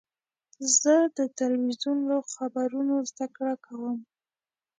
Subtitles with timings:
[0.79, 3.97] زه د تلویزیون له خپرونو زده کړه کوم.